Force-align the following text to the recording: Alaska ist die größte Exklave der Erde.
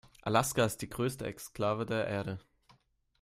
Alaska 0.23 0.65
ist 0.65 0.81
die 0.81 0.89
größte 0.89 1.27
Exklave 1.27 1.85
der 1.85 2.07
Erde. 2.07 2.39